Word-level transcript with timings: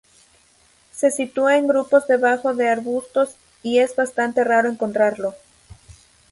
Se 0.91 1.11
sitúa 1.11 1.57
en 1.57 1.67
grupos 1.67 2.07
debajo 2.07 2.55
de 2.55 2.67
arbustos 2.67 3.35
y 3.61 3.77
es 3.77 3.95
bastante 3.95 4.43
raro 4.43 4.67
encontrarlo. 4.67 5.35